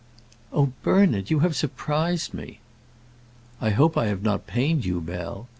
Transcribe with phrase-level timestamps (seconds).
[0.51, 1.29] "Oh, Bernard!
[1.29, 2.59] you have surprised me."
[3.61, 5.47] "I hope I have not pained you, Bell.